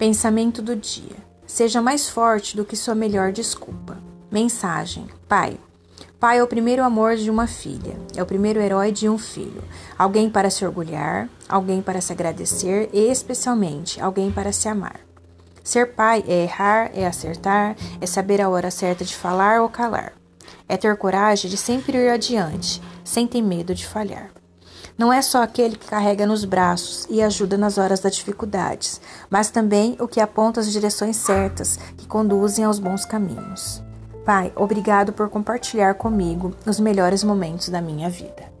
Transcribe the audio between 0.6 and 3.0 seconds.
do dia: seja mais forte do que sua